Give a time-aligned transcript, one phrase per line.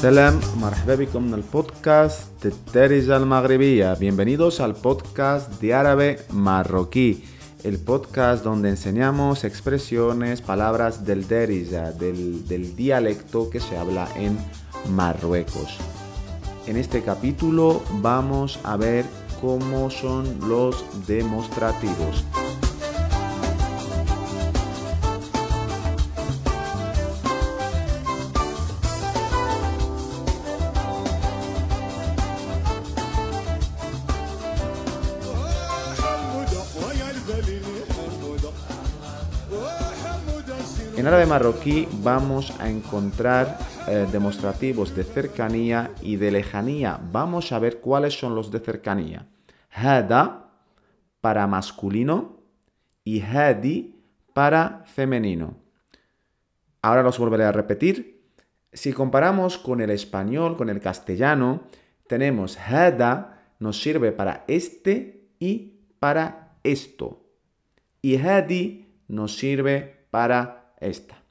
[0.00, 3.26] En el podcast de Teresa al
[3.96, 7.22] Bienvenidos al podcast de árabe marroquí,
[7.64, 14.38] el podcast donde enseñamos expresiones, palabras del Derija, del, del dialecto que se habla en
[14.88, 15.76] Marruecos.
[16.66, 19.04] En este capítulo vamos a ver
[19.42, 22.24] cómo son los demostrativos.
[41.00, 43.56] En árabe marroquí vamos a encontrar
[43.88, 47.00] eh, demostrativos de cercanía y de lejanía.
[47.10, 49.26] Vamos a ver cuáles son los de cercanía.
[49.72, 50.50] Hada
[51.22, 52.42] para masculino
[53.02, 53.98] y hadi
[54.34, 55.56] para femenino.
[56.82, 58.22] Ahora los volveré a repetir.
[58.70, 61.62] Si comparamos con el español, con el castellano,
[62.08, 67.24] tenemos hada nos sirve para este y para esto.
[68.02, 71.22] Y hadi nos sirve para esta.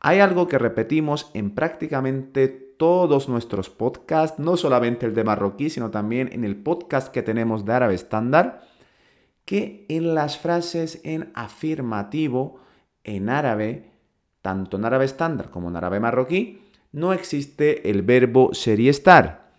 [0.00, 5.90] Hay algo que repetimos en prácticamente todos nuestros podcasts, no solamente el de marroquí, sino
[5.90, 8.64] también en el podcast que tenemos de árabe estándar,
[9.44, 12.58] que en las frases en afirmativo,
[13.04, 13.92] en árabe,
[14.40, 19.52] tanto en árabe estándar como en árabe marroquí, no existe el verbo ser y estar.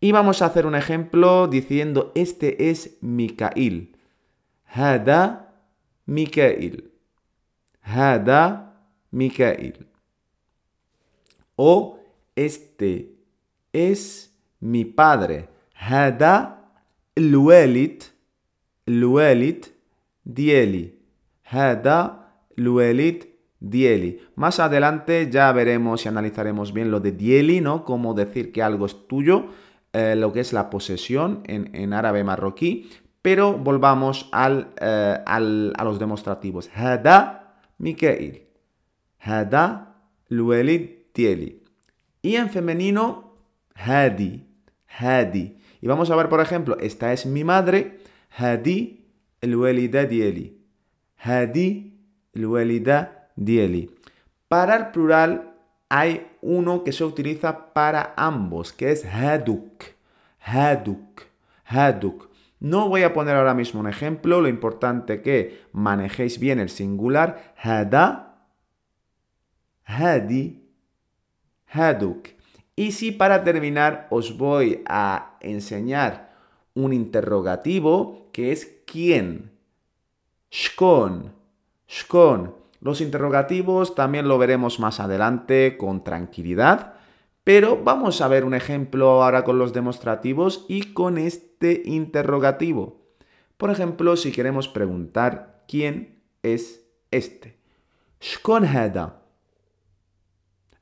[0.00, 3.96] Y vamos a hacer un ejemplo diciendo, este es Mikail.
[4.64, 5.54] Hada
[6.06, 6.92] Mikail.
[7.82, 8.67] Hada
[9.11, 9.87] Mikael.
[11.55, 11.99] O
[12.35, 13.15] este
[13.71, 15.49] es mi padre.
[15.75, 16.59] Hada
[17.17, 18.03] الوالد
[18.87, 19.65] الوالد
[20.23, 20.99] dieli.
[21.43, 23.23] Hada الوالد
[23.59, 24.19] dieli.
[24.35, 27.85] Más adelante ya veremos y analizaremos bien lo de dieli, ¿no?
[27.85, 29.45] Como decir que algo es tuyo,
[29.93, 32.89] eh, lo que es la posesión en, árabe marroquí.
[33.21, 36.69] Pero volvamos al, eh, al, a los demostrativos.
[36.75, 38.46] Hada Mikael.
[39.20, 39.96] Hada
[40.28, 41.62] luelid tieli.
[42.22, 43.34] Y en femenino,
[43.74, 44.46] hadi.
[44.98, 45.58] Hadi.
[45.80, 48.00] Y vamos a ver, por ejemplo, esta es mi madre.
[48.36, 49.06] Hadi
[49.42, 50.60] luelida dieli.
[51.18, 51.98] Hadi
[52.32, 53.90] luelida dieli.
[54.48, 55.54] Para el plural
[55.88, 59.84] hay uno que se utiliza para ambos, que es haduk.
[60.40, 61.22] Haduk.
[61.64, 62.28] Haduk.
[62.60, 67.54] No voy a poner ahora mismo un ejemplo, lo importante que manejéis bien el singular.
[67.62, 68.27] Hada
[69.88, 70.62] hadi,
[71.66, 72.28] haduk.
[72.76, 76.36] Y si para terminar os voy a enseñar
[76.74, 79.50] un interrogativo que es quién.
[80.50, 81.32] Shkon,
[81.88, 82.54] shkon.
[82.80, 86.94] Los interrogativos también lo veremos más adelante con tranquilidad,
[87.42, 93.00] pero vamos a ver un ejemplo ahora con los demostrativos y con este interrogativo.
[93.56, 97.58] Por ejemplo, si queremos preguntar quién es este.
[98.20, 99.27] Shkon hada.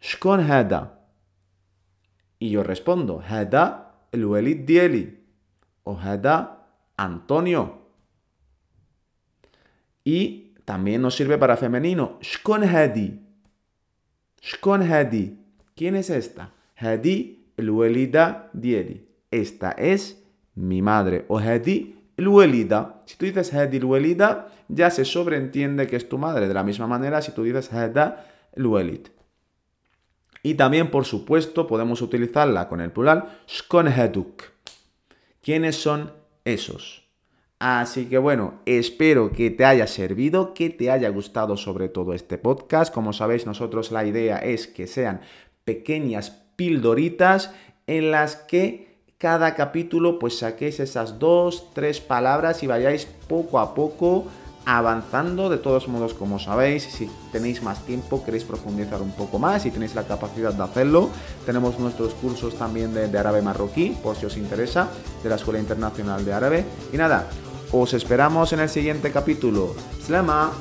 [0.06, 1.02] شكون هذا
[2.40, 5.22] y yo respondo هذا الوليد ديالي
[5.88, 6.58] هذا
[6.98, 7.82] Antonio
[10.04, 13.14] y también nos sirve para femenino شكون هادي
[14.42, 15.36] شكون هادي
[15.76, 20.18] ¿quién es esta هادي الوليدة ديالي esta es
[20.56, 26.08] mi madre o هادي الوليدة si tú dices هادي الوليدة ya se sobreentiende que es
[26.10, 28.26] tu madre de la misma manera si tú dices هذا
[28.58, 29.08] الوليد
[30.47, 34.45] y también, por supuesto, podemos utilizarla con el plural shkonheduk.
[35.43, 36.13] ¿Quiénes son
[36.45, 37.03] esos?
[37.59, 42.39] Así que bueno, espero que te haya servido, que te haya gustado sobre todo este
[42.39, 42.95] podcast.
[42.95, 45.21] Como sabéis, nosotros la idea es que sean
[45.65, 47.53] pequeñas pildoritas
[47.89, 53.75] en las que cada capítulo pues saquéis esas dos, tres palabras y vayáis poco a
[53.75, 54.27] poco
[54.67, 55.49] avanzando.
[55.49, 59.71] De todos modos, como sabéis, si tenéis más tiempo, queréis profundizar un poco más y
[59.71, 61.09] tenéis la capacidad de hacerlo,
[61.47, 64.91] tenemos nuestros cursos también de, árabe marroquí, por si os interesa,
[65.23, 66.65] de la Escuela Internacional de Árabe.
[66.93, 67.29] Y nada,
[67.73, 69.75] os esperamos en el siguiente capítulo.
[70.05, 70.53] Slama.